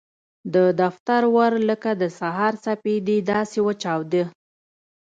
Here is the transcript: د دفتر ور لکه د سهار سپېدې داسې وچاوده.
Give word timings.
د 0.53 0.55
دفتر 0.81 1.21
ور 1.35 1.53
لکه 1.69 1.89
د 2.01 2.03
سهار 2.19 2.53
سپېدې 2.65 3.17
داسې 3.31 3.59
وچاوده. 3.67 4.23